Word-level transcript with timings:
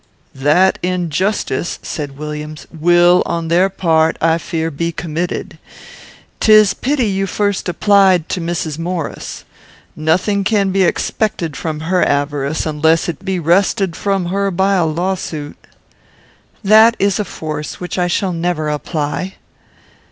"That 0.33 0.79
injustice," 0.81 1.77
said 1.83 2.17
Williams, 2.17 2.65
"will, 2.73 3.21
on 3.27 3.49
their 3.49 3.69
part, 3.69 4.17
I 4.19 4.39
fear, 4.39 4.71
be 4.71 4.91
committed. 4.91 5.59
'Tis 6.39 6.73
pity 6.73 7.05
you 7.05 7.27
first 7.27 7.69
applied 7.69 8.27
to 8.29 8.41
Mrs. 8.41 8.79
Maurice. 8.79 9.43
Nothing 9.95 10.43
can 10.43 10.71
be 10.71 10.81
expected 10.81 11.55
from 11.55 11.81
her 11.81 12.03
avarice, 12.03 12.65
unless 12.65 13.07
it 13.07 13.23
be 13.23 13.37
wrested 13.37 13.95
from 13.95 14.25
her 14.33 14.49
by 14.49 14.73
a 14.73 14.87
lawsuit." 14.87 15.67
"That 16.63 16.95
is 16.97 17.19
a 17.19 17.23
force 17.23 17.79
which 17.79 17.99
I 17.99 18.07
shall 18.07 18.33
never 18.33 18.69
apply." 18.69 19.35